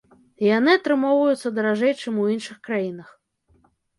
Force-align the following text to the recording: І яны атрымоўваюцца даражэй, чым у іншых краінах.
І 0.43 0.45
яны 0.57 0.71
атрымоўваюцца 0.77 1.51
даражэй, 1.57 1.93
чым 2.03 2.17
у 2.23 2.27
іншых 2.37 2.57
краінах. 2.69 3.13